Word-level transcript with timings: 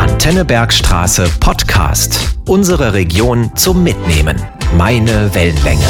Antenne 0.00 0.44
Bergstraße 0.44 1.30
Podcast. 1.38 2.36
Unsere 2.48 2.92
Region 2.92 3.54
zum 3.56 3.84
Mitnehmen. 3.84 4.36
Meine 4.76 5.32
Wellenlänge. 5.32 5.86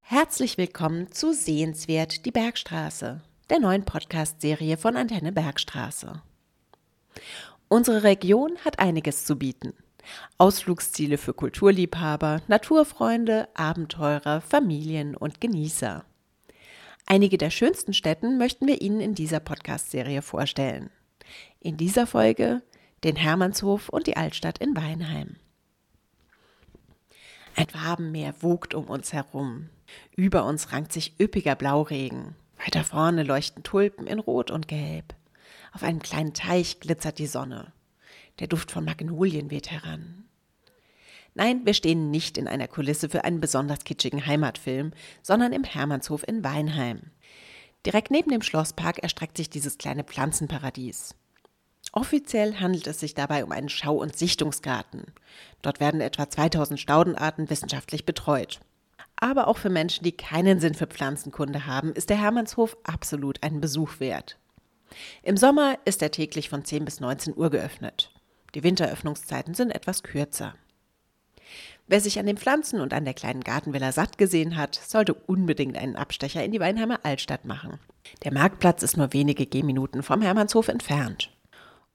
Herzlich 0.00 0.56
willkommen 0.56 1.12
zu 1.12 1.34
Sehenswert 1.34 2.24
die 2.24 2.30
Bergstraße, 2.30 3.20
der 3.50 3.60
neuen 3.60 3.84
Podcast-Serie 3.84 4.78
von 4.78 4.96
Antenne 4.96 5.32
Bergstraße. 5.32 6.22
Unsere 7.68 8.02
Region 8.02 8.56
hat 8.64 8.78
einiges 8.78 9.26
zu 9.26 9.36
bieten. 9.36 9.74
Ausflugsziele 10.38 11.18
für 11.18 11.34
Kulturliebhaber, 11.34 12.40
Naturfreunde, 12.48 13.46
Abenteurer, 13.52 14.40
Familien 14.40 15.14
und 15.14 15.42
Genießer. 15.42 16.06
Einige 17.10 17.38
der 17.38 17.48
schönsten 17.48 17.94
Städten 17.94 18.36
möchten 18.36 18.66
wir 18.66 18.82
Ihnen 18.82 19.00
in 19.00 19.14
dieser 19.14 19.40
Podcast-Serie 19.40 20.20
vorstellen. 20.20 20.90
In 21.58 21.78
dieser 21.78 22.06
Folge 22.06 22.60
den 23.02 23.16
Hermannshof 23.16 23.88
und 23.88 24.06
die 24.06 24.18
Altstadt 24.18 24.58
in 24.58 24.76
Weinheim. 24.76 25.36
Ein 27.56 27.66
Wabenmeer 27.72 28.34
wogt 28.42 28.74
um 28.74 28.84
uns 28.88 29.14
herum. 29.14 29.70
Über 30.16 30.44
uns 30.44 30.70
rankt 30.72 30.92
sich 30.92 31.18
üppiger 31.18 31.54
Blauregen. 31.54 32.34
Weiter 32.62 32.84
vorne 32.84 33.22
leuchten 33.22 33.62
Tulpen 33.62 34.06
in 34.06 34.18
Rot 34.18 34.50
und 34.50 34.68
Gelb. 34.68 35.14
Auf 35.72 35.84
einem 35.84 36.00
kleinen 36.00 36.34
Teich 36.34 36.78
glitzert 36.78 37.18
die 37.18 37.26
Sonne. 37.26 37.72
Der 38.38 38.48
Duft 38.48 38.70
von 38.70 38.84
Magnolien 38.84 39.50
weht 39.50 39.70
heran. 39.70 40.27
Nein, 41.34 41.64
wir 41.64 41.74
stehen 41.74 42.10
nicht 42.10 42.36
in 42.38 42.48
einer 42.48 42.68
Kulisse 42.68 43.08
für 43.08 43.24
einen 43.24 43.40
besonders 43.40 43.84
kitschigen 43.84 44.26
Heimatfilm, 44.26 44.92
sondern 45.22 45.52
im 45.52 45.64
Hermannshof 45.64 46.26
in 46.26 46.42
Weinheim. 46.42 47.10
Direkt 47.86 48.10
neben 48.10 48.30
dem 48.30 48.42
Schlosspark 48.42 48.98
erstreckt 48.98 49.36
sich 49.36 49.50
dieses 49.50 49.78
kleine 49.78 50.04
Pflanzenparadies. 50.04 51.14
Offiziell 51.92 52.56
handelt 52.56 52.86
es 52.86 53.00
sich 53.00 53.14
dabei 53.14 53.44
um 53.44 53.52
einen 53.52 53.68
Schau- 53.68 53.96
und 53.96 54.16
Sichtungsgarten. 54.16 55.04
Dort 55.62 55.80
werden 55.80 56.00
etwa 56.00 56.28
2000 56.28 56.78
Staudenarten 56.78 57.48
wissenschaftlich 57.48 58.04
betreut. 58.04 58.60
Aber 59.16 59.48
auch 59.48 59.58
für 59.58 59.70
Menschen, 59.70 60.04
die 60.04 60.12
keinen 60.12 60.60
Sinn 60.60 60.74
für 60.74 60.86
Pflanzenkunde 60.86 61.66
haben, 61.66 61.92
ist 61.92 62.10
der 62.10 62.20
Hermannshof 62.20 62.76
absolut 62.84 63.42
einen 63.42 63.60
Besuch 63.60 64.00
wert. 64.00 64.38
Im 65.22 65.36
Sommer 65.36 65.78
ist 65.84 66.02
er 66.02 66.10
täglich 66.10 66.48
von 66.48 66.64
10 66.64 66.84
bis 66.84 67.00
19 67.00 67.36
Uhr 67.36 67.50
geöffnet. 67.50 68.12
Die 68.54 68.62
Winteröffnungszeiten 68.62 69.54
sind 69.54 69.70
etwas 69.70 70.02
kürzer. 70.02 70.54
Wer 71.86 72.00
sich 72.00 72.18
an 72.18 72.26
den 72.26 72.36
Pflanzen 72.36 72.80
und 72.80 72.92
an 72.92 73.04
der 73.04 73.14
kleinen 73.14 73.42
Gartenvilla 73.42 73.92
satt 73.92 74.18
gesehen 74.18 74.56
hat, 74.56 74.74
sollte 74.74 75.14
unbedingt 75.14 75.78
einen 75.78 75.96
Abstecher 75.96 76.44
in 76.44 76.52
die 76.52 76.60
Weinheimer 76.60 77.00
Altstadt 77.02 77.44
machen. 77.44 77.78
Der 78.24 78.32
Marktplatz 78.32 78.82
ist 78.82 78.96
nur 78.96 79.12
wenige 79.12 79.46
Gehminuten 79.46 80.02
vom 80.02 80.22
Hermannshof 80.22 80.68
entfernt. 80.68 81.30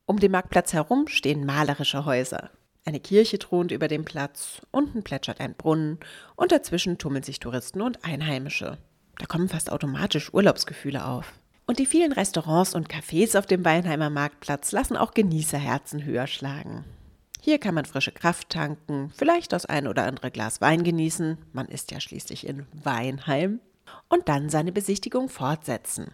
Um 0.05 0.19
den 0.19 0.31
Marktplatz 0.31 0.73
herum 0.73 1.07
stehen 1.07 1.45
malerische 1.45 2.05
Häuser. 2.05 2.49
Eine 2.85 2.99
Kirche 2.99 3.39
thront 3.39 3.71
über 3.71 3.87
dem 3.87 4.03
Platz, 4.03 4.61
unten 4.71 5.03
plätschert 5.03 5.39
ein 5.39 5.53
Brunnen 5.53 5.99
und 6.35 6.51
dazwischen 6.51 6.97
tummeln 6.97 7.23
sich 7.23 7.39
Touristen 7.39 7.81
und 7.81 8.03
Einheimische. 8.03 8.77
Da 9.19 9.25
kommen 9.25 9.47
fast 9.47 9.71
automatisch 9.71 10.33
Urlaubsgefühle 10.33 11.05
auf. 11.05 11.33
Und 11.65 11.79
die 11.79 11.85
vielen 11.85 12.11
Restaurants 12.11 12.75
und 12.75 12.89
Cafés 12.89 13.37
auf 13.37 13.45
dem 13.45 13.63
Weinheimer 13.63 14.09
Marktplatz 14.09 14.73
lassen 14.73 14.97
auch 14.97 15.13
Genießerherzen 15.13 16.03
höher 16.03 16.27
schlagen. 16.27 16.83
Hier 17.45 17.59
kann 17.59 17.75
man 17.75 17.83
frische 17.83 18.13
Kraft 18.13 18.51
tanken, 18.51 19.11
vielleicht 19.13 19.51
das 19.51 19.65
ein 19.65 19.85
oder 19.89 20.05
andere 20.05 20.31
Glas 20.31 20.61
Wein 20.61 20.85
genießen, 20.85 21.37
man 21.51 21.67
ist 21.67 21.91
ja 21.91 21.99
schließlich 21.99 22.47
in 22.47 22.65
Weinheim, 22.71 23.59
und 24.07 24.29
dann 24.29 24.47
seine 24.47 24.71
Besichtigung 24.71 25.27
fortsetzen. 25.27 26.13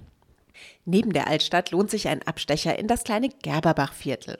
Neben 0.85 1.13
der 1.13 1.27
Altstadt 1.27 1.69
lohnt 1.69 1.91
sich 1.91 2.07
ein 2.07 2.23
Abstecher 2.23 2.79
in 2.79 2.87
das 2.87 3.03
kleine 3.03 3.29
Gerberbachviertel. 3.29 4.39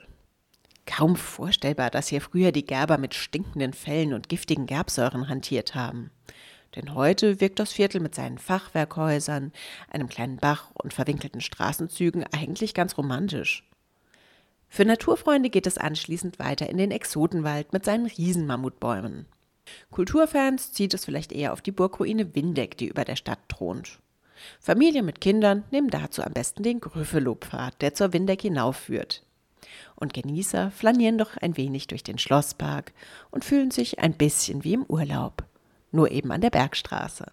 Kaum 0.84 1.14
vorstellbar, 1.14 1.90
dass 1.90 2.08
hier 2.08 2.20
früher 2.20 2.50
die 2.50 2.66
Gerber 2.66 2.98
mit 2.98 3.14
stinkenden 3.14 3.72
Fellen 3.72 4.12
und 4.12 4.28
giftigen 4.28 4.66
Gerbsäuren 4.66 5.28
hantiert 5.28 5.76
haben. 5.76 6.10
Denn 6.74 6.96
heute 6.96 7.40
wirkt 7.40 7.60
das 7.60 7.72
Viertel 7.72 8.00
mit 8.00 8.16
seinen 8.16 8.38
Fachwerkhäusern, 8.38 9.52
einem 9.92 10.08
kleinen 10.08 10.38
Bach 10.38 10.72
und 10.74 10.92
verwinkelten 10.92 11.40
Straßenzügen 11.40 12.24
eigentlich 12.32 12.74
ganz 12.74 12.98
romantisch. 12.98 13.69
Für 14.72 14.84
Naturfreunde 14.84 15.50
geht 15.50 15.66
es 15.66 15.78
anschließend 15.78 16.38
weiter 16.38 16.70
in 16.70 16.78
den 16.78 16.92
Exotenwald 16.92 17.72
mit 17.72 17.84
seinen 17.84 18.06
Riesenmammutbäumen. 18.06 19.26
Kulturfans 19.90 20.72
zieht 20.72 20.94
es 20.94 21.04
vielleicht 21.04 21.32
eher 21.32 21.52
auf 21.52 21.60
die 21.60 21.72
Burgruine 21.72 22.36
Windeck, 22.36 22.78
die 22.78 22.86
über 22.86 23.04
der 23.04 23.16
Stadt 23.16 23.40
thront. 23.48 23.98
Familien 24.60 25.04
mit 25.04 25.20
Kindern 25.20 25.64
nehmen 25.72 25.90
dazu 25.90 26.22
am 26.22 26.32
besten 26.32 26.62
den 26.62 26.80
Grüffelobpfad, 26.80 27.82
der 27.82 27.94
zur 27.94 28.12
Windeck 28.12 28.42
hinaufführt. 28.42 29.24
Und 29.96 30.14
Genießer 30.14 30.70
flanieren 30.70 31.18
doch 31.18 31.36
ein 31.36 31.56
wenig 31.56 31.88
durch 31.88 32.04
den 32.04 32.18
Schlosspark 32.18 32.92
und 33.32 33.44
fühlen 33.44 33.72
sich 33.72 33.98
ein 33.98 34.14
bisschen 34.14 34.62
wie 34.62 34.74
im 34.74 34.84
Urlaub, 34.84 35.44
nur 35.90 36.12
eben 36.12 36.30
an 36.30 36.40
der 36.40 36.50
Bergstraße. 36.50 37.32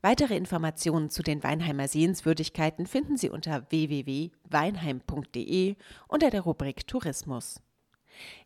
Weitere 0.00 0.36
Informationen 0.36 1.10
zu 1.10 1.24
den 1.24 1.42
Weinheimer 1.42 1.88
Sehenswürdigkeiten 1.88 2.86
finden 2.86 3.16
Sie 3.16 3.30
unter 3.30 3.68
www.weinheim.de 3.70 5.74
unter 6.06 6.30
der 6.30 6.42
Rubrik 6.42 6.86
Tourismus. 6.86 7.60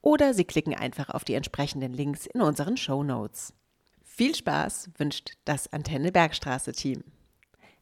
oder 0.00 0.34
Sie 0.34 0.44
klicken 0.44 0.74
einfach 0.74 1.10
auf 1.10 1.24
die 1.24 1.34
entsprechenden 1.34 1.92
Links 1.92 2.26
in 2.26 2.42
unseren 2.42 2.76
Show 2.76 3.02
Notes. 3.02 3.52
Viel 4.04 4.36
Spaß 4.36 4.90
wünscht 4.98 5.32
das 5.44 5.72
Antenne 5.72 6.12
Bergstraße 6.12 6.70
Team. 6.72 7.02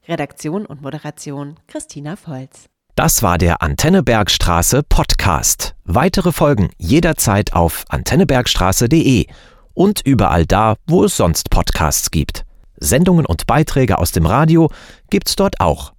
Redaktion 0.06 0.64
und 0.64 0.80
Moderation 0.80 1.60
Christina 1.66 2.16
Volz. 2.16 2.69
Das 2.96 3.22
war 3.22 3.38
der 3.38 3.62
Antenne 3.62 4.02
Bergstraße 4.02 4.82
Podcast. 4.82 5.74
Weitere 5.84 6.32
Folgen 6.32 6.70
jederzeit 6.76 7.52
auf 7.52 7.84
antennebergstraße.de 7.88 9.26
und 9.74 10.00
überall 10.04 10.44
da, 10.44 10.74
wo 10.86 11.04
es 11.04 11.16
sonst 11.16 11.50
Podcasts 11.50 12.10
gibt. 12.10 12.44
Sendungen 12.76 13.26
und 13.26 13.46
Beiträge 13.46 13.98
aus 13.98 14.12
dem 14.12 14.26
Radio 14.26 14.70
gibt's 15.08 15.36
dort 15.36 15.60
auch 15.60 15.92